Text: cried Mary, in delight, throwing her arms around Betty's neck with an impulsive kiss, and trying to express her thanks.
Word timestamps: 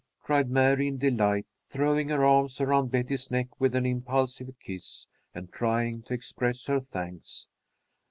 cried 0.23 0.49
Mary, 0.49 0.87
in 0.87 0.97
delight, 0.97 1.45
throwing 1.67 2.09
her 2.09 2.25
arms 2.25 2.59
around 2.59 2.89
Betty's 2.89 3.29
neck 3.29 3.61
with 3.61 3.75
an 3.75 3.85
impulsive 3.85 4.49
kiss, 4.59 5.05
and 5.35 5.51
trying 5.53 6.01
to 6.01 6.15
express 6.15 6.65
her 6.65 6.79
thanks. 6.79 7.45